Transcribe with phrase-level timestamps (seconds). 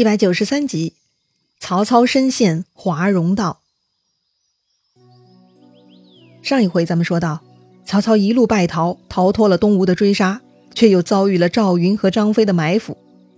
[0.00, 0.94] 一百九十三集，
[1.58, 3.60] 曹操身陷华容道。
[6.40, 7.42] 上一回咱们说到，
[7.84, 10.40] 曹操一路败逃，逃脱了东吴的追杀，
[10.74, 12.96] 却又遭遇了赵云和张飞的埋伏。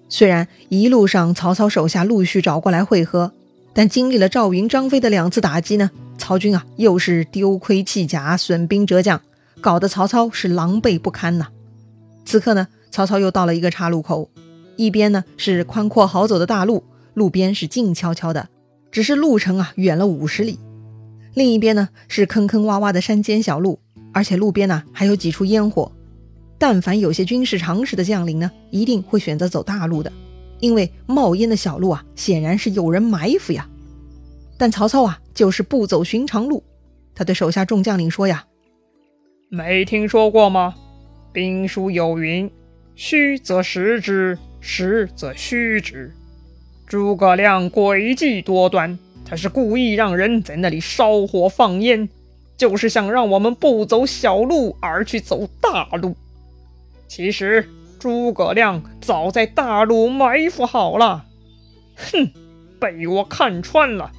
[0.08, 3.32] 虽然一路上曹操手下陆续找过来会合，
[3.74, 9.20] 但经历了赵云、张飞的两次打击呢，曹军啊又是丢盔弃甲、损兵折将，
[9.60, 11.48] 搞得曹操是狼狈不堪呐。
[12.24, 14.30] 此刻呢，曹操又到了一个岔路口。
[14.76, 16.84] 一边呢是宽阔好走的大路，
[17.14, 18.48] 路边是静悄悄的，
[18.90, 20.58] 只是路程啊远了五十里；
[21.34, 23.78] 另一边呢是坑坑洼洼的山间小路，
[24.12, 25.90] 而且路边呢还有几处烟火。
[26.58, 30.12] 但凡有些军事常识的将领呢，一定会选择走大路的，
[30.60, 33.68] 因为冒烟的小路啊，显然是有人埋伏呀。
[34.56, 36.62] 但曹操啊，就是不走寻常路，
[37.14, 38.44] 他对手下众将领说呀
[39.50, 40.74] ：“没听说过吗？
[41.32, 42.48] 兵书有云，
[42.94, 46.10] 虚则实之。”实则虚之。
[46.86, 52.08] 诸葛亮诡计多端，他是故意让人在那里烧火放烟，
[52.56, 56.14] 就是想让我们不走小路而去走大路。
[57.08, 61.24] 其实诸葛亮早在大路埋伏好了，
[61.96, 62.30] 哼，
[62.78, 64.12] 被我看穿了，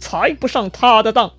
[0.00, 1.32] 才不上他的当。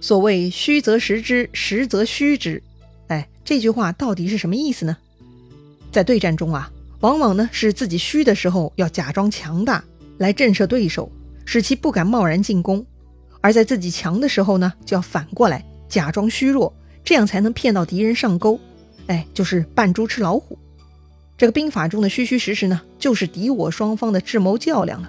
[0.00, 2.62] 所谓虚则实之，实则虚之。
[3.08, 4.96] 哎，这句话到底是什么意思呢？
[5.90, 6.70] 在对战中啊。
[7.00, 9.84] 往往呢是自己虚的时候要假装强大
[10.18, 11.10] 来震慑对手，
[11.44, 12.82] 使其不敢贸然进攻；
[13.40, 18.58] 而在自己强的时候呢，就要反过来假装虚弱，这样才能骗到敌人上钩。
[19.06, 20.58] 哎，就是扮猪吃老虎。
[21.36, 25.08] 这个兵法中的虚虚实实呢，就是敌我双方的智谋较量了。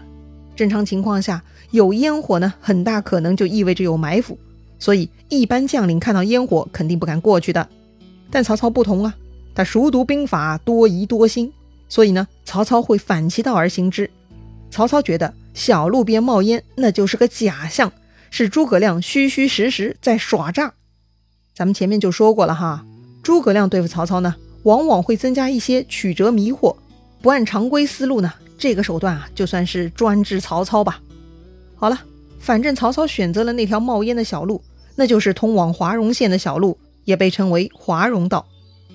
[0.55, 4.37] 正常情况下，有烟火呢，很大可能就意味着有埋伏，
[4.77, 7.67] 所以一般将领看到烟火肯定不敢过去的。
[8.29, 9.15] 但曹操不同啊，
[9.55, 11.51] 他熟读兵法，多疑多心。
[11.89, 14.09] 所以呢，曹操会反其道而行之。
[14.69, 17.91] 曹操觉得小路边冒烟，那就是个假象，
[18.29, 20.75] 是诸葛亮虚虚实实在耍诈。
[21.55, 22.85] 咱们前面就说过了哈，
[23.23, 26.75] 诸葛亮对付曹操呢，往往会增加一些曲折迷惑，
[27.23, 31.01] 不按常规思路呢，这个手段啊，就算是专治曹操吧。
[31.75, 31.99] 好了，
[32.39, 34.61] 反正曹操选择了那条冒烟的小路，
[34.95, 38.45] 那就是通往华容县的小路，也被称为华容道。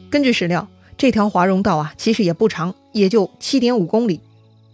[0.09, 0.69] 根据史料。
[0.97, 4.21] 这条华容道啊，其实也不长，也就七点五公里。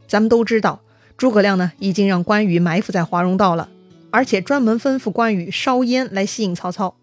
[0.07, 0.81] 咱们都知道，
[1.17, 3.69] 诸葛亮呢已经让关羽埋伏在华容道了，
[4.11, 6.95] 而且专门吩咐关羽烧烟来吸引曹操。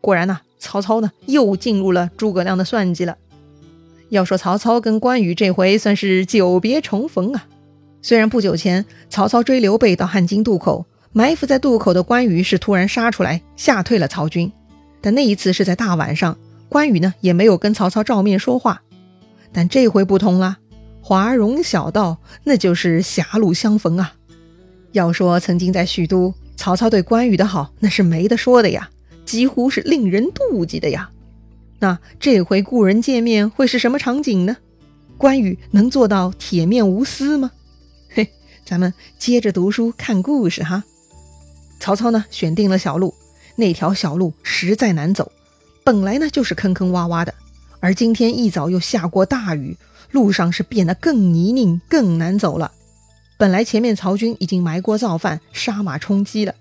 [0.00, 3.16] 果然呢，曹操呢又进入了诸葛亮的算计了。
[4.08, 7.46] 要说曹操跟关羽这回算是久别重逢啊。
[8.02, 14.52] 虽然不久前曹操追刘备到汉津渡口，埋伏在渡口的关羽是突然杀出来吓退了曹军，
[15.00, 16.36] 但那一次是在大晚上。
[16.68, 18.82] 关羽呢也没有跟曹操照面说话，
[19.52, 20.58] 但这回不同了，
[21.02, 24.14] 华容小道那就是狭路相逢啊。
[24.92, 28.88] 要说曾经在许都，曹操对关羽的好那是没得说的呀，
[29.26, 31.10] 几乎是令人妒忌的呀。
[31.80, 34.56] 那这回故人见面会是什么场景呢？
[35.18, 37.50] 关羽能做到铁面无私吗？
[38.08, 38.28] 嘿，
[38.64, 40.84] 咱们接着读书看故事哈。
[41.80, 43.12] 曹操呢选定了小路，
[43.56, 45.32] 那条小路实在难走。
[45.82, 47.34] 本来呢就是坑坑洼洼的，
[47.80, 49.76] 而今天一早又下过大雨，
[50.12, 52.70] 路上是变得更泥泞、更难走了。
[53.36, 56.54] 本来前面曹军已经埋锅造饭、杀马充饥了，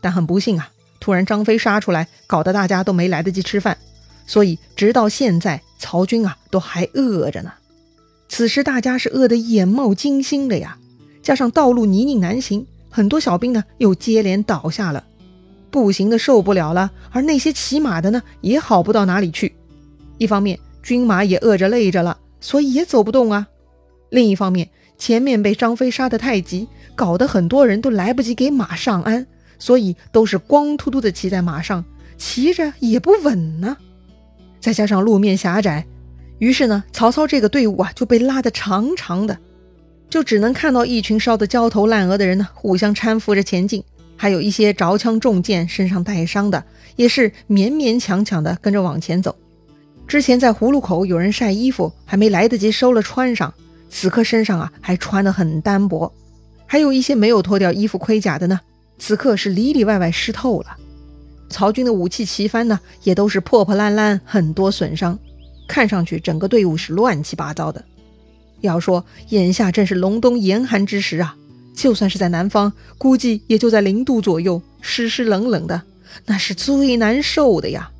[0.00, 3.76] 但很不幸啊，突然张飞杀出来，搞得大家都没来得及吃饭，
[4.26, 7.52] 所以直到现在曹军啊都还饿着呢。
[8.28, 10.78] 此时大家是饿得眼冒金星的呀，
[11.22, 15.04] 加上道路泥泞难行，很多小兵呢又接连倒下了。
[15.70, 19.54] 步行的受不了了，而那些骑马的呢，也好不到哪里去。
[20.18, 23.48] 一方面，军马也饿着累着了，所以也走不动啊。
[24.10, 29.26] 另一方面，前面被张飞杀得太急，搞得很多人都来不及给马上鞍，
[29.58, 31.82] 所以都是光秃秃的骑在马上，
[32.18, 33.78] 骑着也不稳呢。
[34.60, 35.86] 再加上路面狭窄，
[36.38, 39.38] 于是呢，曹操这个队伍啊就被拉得长长的，
[40.10, 43.82] 就只能看到一群烧得焦头烂额的人呢，互相搀扶着前进。
[44.14, 46.64] 还有一些着枪中箭、身上带伤的，
[46.94, 49.34] 也是勉勉强强的跟着往前走。
[50.06, 53.52] 之前在葫芦口有人晒衣服，还没来得及收了穿上，
[53.88, 56.12] 此刻身上啊还穿得很单薄。
[56.66, 58.60] 还有一些没有脱掉衣服盔甲的呢，
[58.98, 60.76] 此刻是里里外外湿透了。
[61.48, 65.18] 曹军的武器旗幡呢，也都是破破烂烂，很多损伤，
[65.68, 67.84] 看上去整个队伍是乱七八糟的。
[68.60, 71.36] 要说眼下正是隆冬严寒之时啊。
[71.74, 75.82] 就算是在南方，估计也就在零度左右，湿湿冷冷的，
[76.26, 77.91] 那是最难受的呀。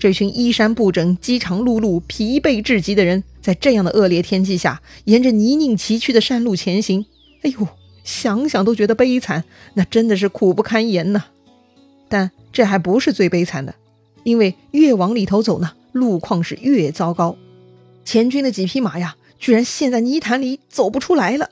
[0.00, 7.04] 这群衣衫不整、饥肠辘辘、疲惫至极的人，在这样的恶劣天气下，沿着泥泞崎岖的山路前行，
[7.42, 7.68] 哎呦，
[8.02, 9.44] 想想都觉得悲惨，
[9.74, 11.24] 那真的是苦不堪言呐。
[12.08, 13.74] 但这还不是最悲惨的，
[14.24, 17.36] 因为越往里头走呢，路况是越糟糕。
[18.02, 21.50] 前军的几匹马呀，居然陷在泥潭里走不出来了，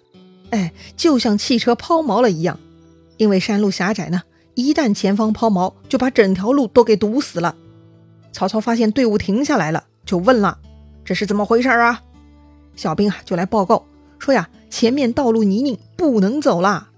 [0.48, 2.58] 哎，就像汽车抛锚了一样。
[3.18, 4.22] 因为山路狭窄呢，
[4.54, 7.54] 一旦前方抛锚，就把整条路都给堵死了。
[8.32, 10.58] 曹操发现队伍停下来了，就问了
[11.04, 12.02] ：“这是怎么回事啊？”
[12.76, 13.84] 小兵啊就来报告
[14.18, 16.88] 说呀：“前面道路泥泞，不能走了。”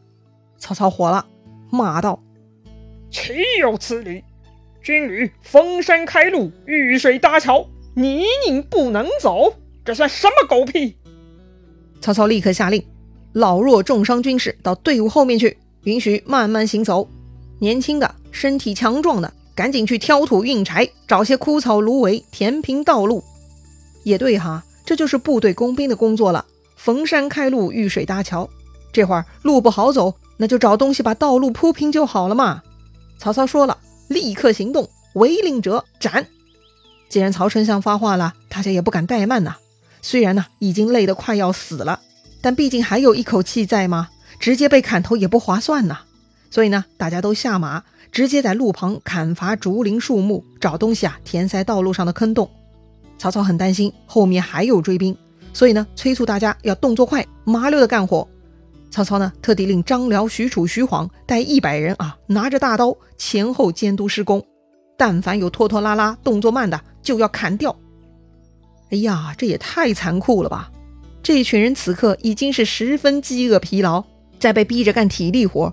[0.59, 1.27] 曹操火了，
[1.71, 2.23] 骂道
[3.11, 4.23] ：“岂有此理！
[4.83, 9.55] 军旅逢山开路，遇水搭桥，泥泞不能走，
[9.85, 10.97] 这算什么狗屁？”
[12.01, 12.85] 曹操立刻下令，
[13.33, 15.57] 老弱重伤军士到队伍后面去。
[15.85, 17.09] 允许慢慢行走，
[17.59, 23.23] 年轻的、身体强壮的，赶紧去挑土运柴，找些枯草芦苇填平道路。
[24.05, 26.47] 也对哈，这就是部队工兵的工作了。
[26.77, 28.49] 逢山开路，遇水搭桥。
[28.91, 32.63] 这会儿路不好走，那就找东西把道路铺平就好了嘛。
[33.19, 33.77] 曹操说了，
[34.09, 36.27] 立刻行动，违令者斩。
[37.11, 39.57] 既然曹丞相发话了，大家也不敢怠慢呐。
[40.01, 42.01] 虽然呢已经累得快要死了，
[42.41, 44.09] 但毕竟还有一口气在嘛。
[44.39, 45.99] 直接被砍头也不划算呐，
[46.51, 52.49] 所以呢，大家都下马，直接在路旁砍伐竹林树木，找东西啊填塞道路上的坑洞。
[53.19, 55.17] 曹操很担心后面还有追兵，
[55.53, 58.27] 所以呢，催促大家要动作快、麻溜的干活。
[58.91, 64.45] 曹操呢，特地令张辽、许褚、徐晃带一百人啊，拿着大刀前后监督施工，
[64.97, 67.77] 但凡有拖拖拉拉、动作慢的，就要砍掉。
[68.91, 70.71] 哎呀，这也太残酷了吧！
[71.23, 74.05] 这一群人此刻已经是十分饥饿疲劳。
[74.41, 75.71] 再被逼着干体力活，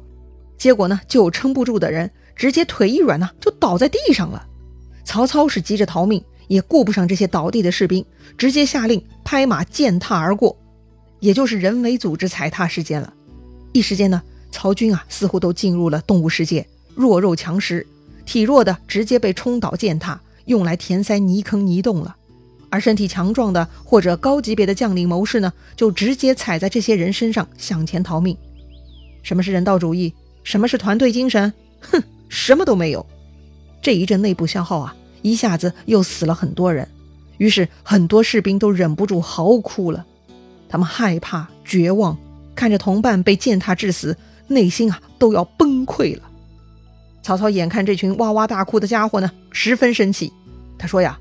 [0.57, 4.47] 结果呢，就有撑不住的人直接腿一软呢，就倒在地上了。
[5.03, 8.05] 曹操是急着逃命，也顾不上这些倒地的士兵，
[8.37, 10.55] 直接下令拍马践踏而过，
[11.19, 13.13] 也就是人为组织踩踏事件了。
[13.73, 17.85] 一时间呢，曹军啊似乎都进入了动物世界，弱肉强食，
[18.25, 22.15] 体弱的直接被冲倒践踏，用来填塞泥坑泥洞了；
[22.69, 28.37] 而身体强壮的或者高级别的将领谋士呢，就直接踩在这些人身上向前逃命。
[29.23, 30.13] 什么是人道主义？
[30.43, 31.53] 什么是团队精神？
[31.81, 33.05] 哼，什么都没有。
[33.81, 36.87] 这一阵内部消耗啊，一下子又死了很多人，
[37.37, 40.05] 于是很多士兵都忍不住嚎哭了。
[40.69, 42.17] 他们害怕、绝望，
[42.55, 46.23] 看着同伴被践踏致死，内心啊都要崩溃了。
[47.23, 50.33] 曹操眼看这群哇哇大哭的家伙呢，十分生气。
[50.77, 51.17] 他说呀：“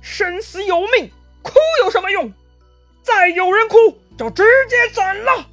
[0.00, 1.10] 生死有命，
[1.42, 1.52] 哭
[1.84, 2.32] 有什么用？
[3.02, 3.76] 再有人哭，
[4.16, 5.46] 就直接斩了。”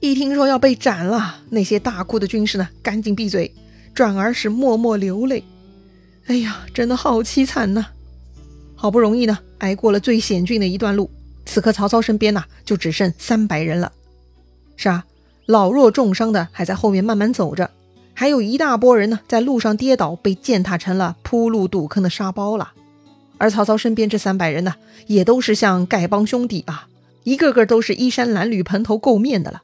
[0.00, 3.52] 一听说要被斩了，那些大哭的军士呢，赶紧闭嘴，
[3.94, 5.42] 转而是默默流泪。
[6.26, 7.86] 哎呀，真的好凄惨呐！
[8.74, 11.10] 好不容易呢，挨过了最险峻的一段路，
[11.46, 13.92] 此刻曹操身边呢，就只剩三百人了。
[14.76, 15.06] 是啊，
[15.46, 17.70] 老弱重伤的还在后面慢慢走着，
[18.12, 22.72] 还有一大波人呢，在路上跌倒，被践踏成了铺路堵坑的沙包了。
[23.38, 24.74] 而曹操身边这三百人呢，
[25.06, 26.88] 也都是像丐帮兄弟啊，
[27.24, 29.62] 一个个都是衣衫褴褛、蓬头垢面的了。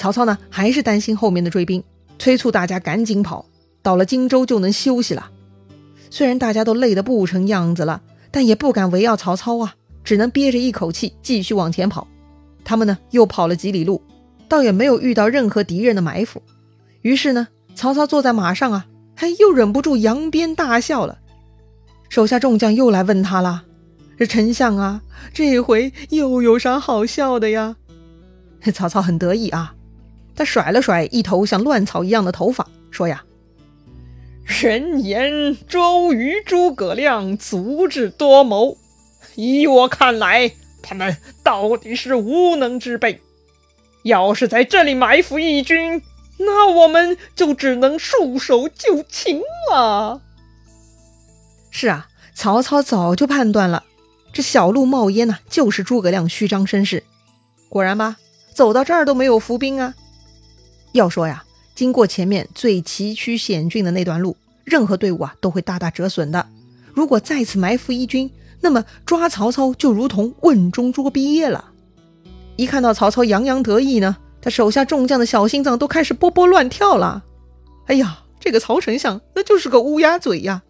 [0.00, 1.84] 曹操呢，还是担心后面的追兵，
[2.18, 3.44] 催促大家赶紧跑，
[3.82, 5.30] 到了荆州就能休息了。
[6.08, 8.00] 虽然大家都累得不成样子了，
[8.30, 12.08] 但也不敢围绕曹操啊，只能憋着一口气继续往前跑。
[12.64, 14.00] 他们呢，又跑了几里路，
[14.48, 16.42] 倒也没有遇到任何敌人的埋伏。
[17.02, 21.18] 于是呢，曹操坐在马上啊，还又忍不住扬鞭大笑了。
[22.08, 23.64] 手下众将又来问他了
[24.16, 25.02] ：“这丞相啊，
[25.34, 27.76] 这回又有啥好笑的呀？”
[28.72, 29.74] 曹操很得意啊。
[30.40, 33.22] 他甩了甩一头像乱草一样的头发，说：“呀，
[34.42, 38.78] 人言周瑜、诸葛亮足智多谋，
[39.34, 40.50] 依我看来，
[40.82, 43.20] 他们到底是无能之辈。
[44.04, 46.00] 要是在这里埋伏义军，
[46.38, 50.22] 那我们就只能束手就擒了。”
[51.70, 53.84] 是啊，曹操早就判断了，
[54.32, 57.04] 这小路冒烟呢，就是诸葛亮虚张声势。
[57.68, 58.16] 果然吧，
[58.54, 59.92] 走到这儿都没有伏兵啊。
[60.92, 61.44] 要说呀，
[61.74, 66.46] 经过前面最崎岖险峻的那段路，任何队伍啊都会大大折损的。
[66.92, 68.30] 如果再次埋伏一军，
[68.60, 71.72] 那么抓曹操就如同瓮中捉鳖了。
[72.56, 77.24] 一看到曹操洋洋得意呢，他手下众将的小心脏都开始波波乱跳了。
[77.86, 80.62] 哎呀，这个曹丞相那就是个乌鸦嘴呀！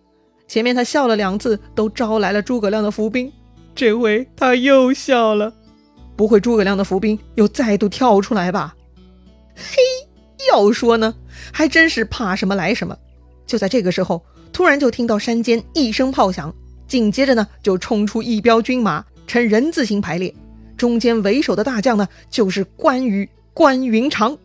[0.47, 3.33] 前面他笑了两次，都招来了诸葛亮的伏兵，
[3.75, 5.53] 这回他又笑了，
[6.17, 8.75] 不会诸葛亮的伏兵又再度跳出来吧？
[9.57, 9.77] 嘿！
[10.51, 11.15] 要说呢，
[11.53, 12.97] 还真是怕什么来什么。
[13.47, 16.55] 就在这个时候，突然就听到山间一声炮响，
[16.87, 20.35] 紧接着呢，就冲出一彪军马，呈人字形排列，
[20.77, 24.37] 中间为首的大将呢，就是关羽关云长。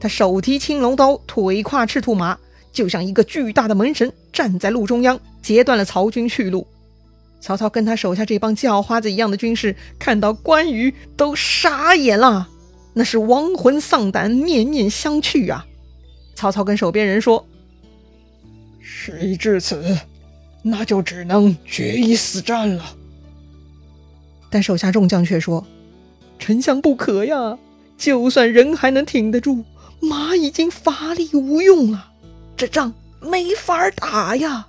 [0.00, 2.38] 他手提青龙刀，腿跨赤兔马，
[2.72, 6.66] 就像一个巨大的门神，站在路中央，截断了曹军去路。
[7.40, 12.48] 曹操跟他手下这帮叫花子一样的军士，看到关羽都傻眼了，
[12.98, 15.64] 那是亡魂丧胆，面面相觑啊！
[16.34, 17.46] 曹操跟手边人说
[18.82, 19.96] ：“事已至此，
[20.62, 22.96] 那就只能决一死战了。”
[24.50, 25.64] 但手下众将却说
[26.40, 27.56] ：“丞相不可呀！
[27.96, 29.64] 就算人还能挺得住，
[30.00, 32.10] 马已经乏力无用了，
[32.56, 34.66] 这仗没法打呀。”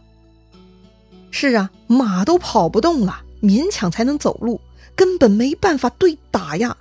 [1.31, 4.61] 是啊，马都跑不动了，勉强才能走路，
[4.95, 6.77] 根本没办法对打呀。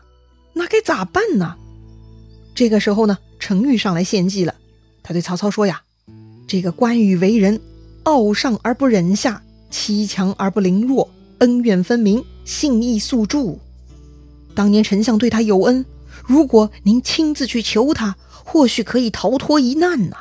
[0.53, 1.57] 那该咋办呢？
[2.55, 4.55] 这个时候呢，程昱上来献计了。
[5.03, 5.83] 他对曹操说呀
[6.49, 7.61] ：“这个关羽为人
[8.03, 13.59] 傲上而不忍下，欺强而不凌弱，恩怨分明。”信义素著，
[14.55, 15.85] 当年丞相对他有恩，
[16.25, 20.17] 如果您亲自去求他，或许可以逃脱一难呐。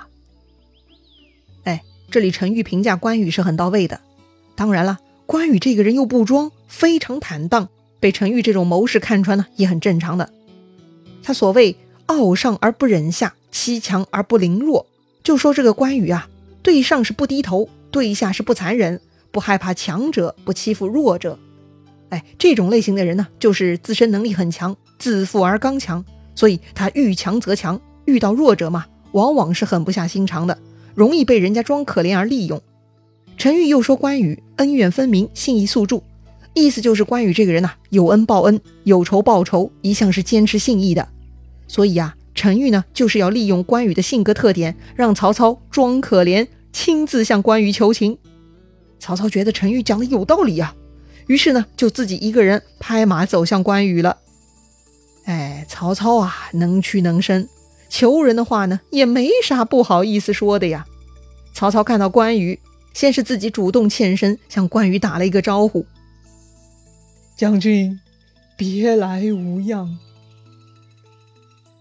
[1.63, 1.81] 哎，
[2.11, 4.01] 这里陈玉评价关羽是很到位的。
[4.55, 10.29] 当然了，关羽这个人又不装，非常坦荡，被陈玉这种谋士看穿呢，也很正常的。
[11.23, 11.75] 他所谓
[12.05, 14.85] 傲上而不忍下，欺强而不凌弱，
[15.23, 16.29] 就说这个关羽啊，
[16.61, 19.01] 对上是不低头，对下是不残忍，
[19.31, 21.37] 不害怕强者，不欺负弱者。
[22.09, 30.57] 哎，这种类型的人呢，就是自身能力很强，自负而刚强，所以他遇强则强，遇到弱者嘛，往往是狠不下心肠的，
[30.95, 32.61] 容易被人家装可怜而利用。
[33.37, 36.01] 陈玉又说关羽恩怨分明，信义素著，
[36.57, 41.07] 意思就是关羽这个人呐，有恩报恩，有仇报仇，一向是坚持信义的。
[41.67, 48.17] 所以呀，陈玉呢，就是要利用关羽的性格特点，让曹操装可怜，亲自向关羽求情。
[48.99, 50.73] 曹操觉得陈玉讲的有道理呀。
[51.27, 54.17] 于是呢，就自己一个人拍马走向关羽了。
[55.25, 57.47] 哎，曹操啊，能屈能伸，
[57.89, 60.85] 求人的话呢，也没啥不好意思说的呀。
[61.53, 62.57] 曹操看到关羽，
[62.93, 65.85] 先是自己主动欠身向关羽打了一个招呼
[67.37, 67.99] ：“将军，
[68.57, 69.99] 别来无恙。”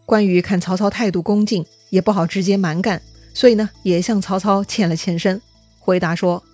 [0.04, 3.00] 关羽看曹操态度恭敬，也不好直接蛮干，
[3.32, 5.40] 所以呢，也向曹操欠了欠身，
[5.78, 6.44] 回答说。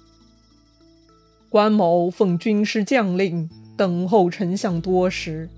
[1.48, 5.50] 关某奉军师将令，等候丞相多时。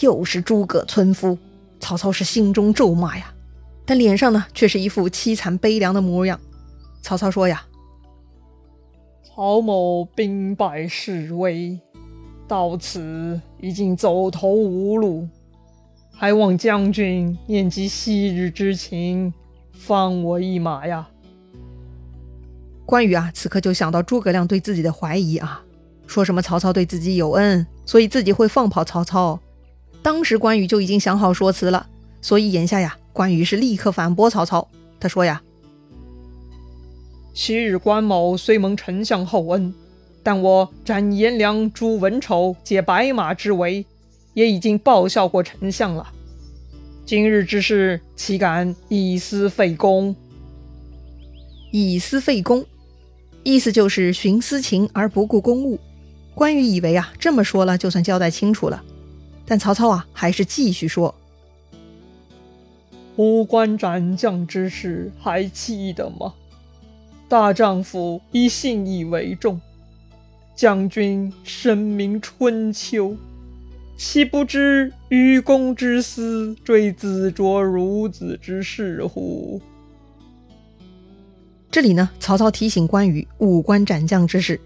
[0.00, 1.38] 又是诸葛村夫，
[1.78, 3.32] 曹操是心中咒骂呀，
[3.86, 6.38] 但脸上呢却是一副凄惨悲凉的模样。
[7.00, 7.64] 曹操说呀
[9.36, 11.78] ：“曹某兵败势危，
[12.48, 15.28] 到此已经走投无路，
[16.10, 19.34] 还望将军念及昔日之情，
[19.74, 21.06] 放我一马呀。”
[22.86, 25.62] 关羽啊，此刻就想到诸葛亮对自己的怀疑啊，
[26.06, 29.38] 说什么曹操对自己有恩，所以自己会放跑曹操。
[30.02, 31.86] 当时关羽就已经想好说辞了，
[32.22, 34.66] 所以眼下呀，关羽是立刻反驳曹操。
[34.98, 35.42] 他说呀
[37.36, 39.74] ：“昔日关某虽蒙丞相厚恩，
[40.22, 43.84] 但我斩颜良、诛文丑，解白马之围，
[44.32, 46.10] 也已经报效过丞相了。
[47.04, 50.16] 今日之事，岂敢以私废公？
[51.72, 52.64] 以私废公。”
[53.44, 55.78] 意思就是徇私情而不顾公务。
[56.34, 58.82] 关羽以为啊，这么说了就算交代清楚了，
[59.44, 61.14] 但曹操啊还是继续说
[63.16, 66.32] ：“五关斩将之事还记得吗？
[67.28, 69.60] 大丈夫以信义为重，
[70.54, 73.16] 将军深明春秋，
[73.96, 79.60] 岂不知愚公之私，追子卓孺子之事乎？”
[81.68, 84.60] 这里呢，曹操提醒关羽五关斩将之事。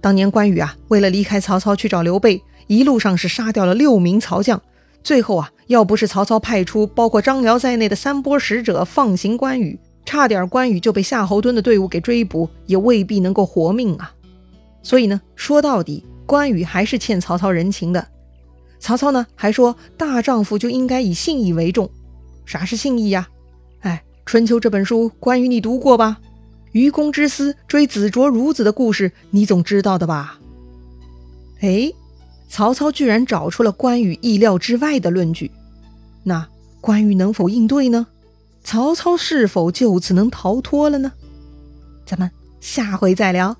[0.00, 4.60] 当年关羽啊，为了离开曹操去找刘备，一路上是杀掉了六名曹将。
[5.02, 9.78] 最后啊，要不是曹操派出包括张辽在内的三波使者放行关羽，
[10.10, 14.12] 差点关羽就被夏侯惇的队伍给追捕，也未必能够活命啊。
[14.82, 18.04] 所以呢，说到底，关羽还是欠曹操人情的。
[18.80, 21.88] 曹操呢，还说大丈夫就应该以信义为重。
[22.44, 23.28] 啥是信义呀？
[23.82, 26.18] 哎，《春秋》这本书，关羽你读过吧？
[26.72, 30.40] 愚公之私追子卓孺子的故事，你总知道的吧？
[31.60, 31.92] 哎，
[32.48, 35.52] 曹操居然找出了关羽意料之外的论据，
[36.24, 36.48] 那
[36.80, 38.08] 关羽能否应对呢？
[38.62, 41.12] 曹操是否就此能逃脱了呢？
[42.06, 43.56] 咱们下回再聊。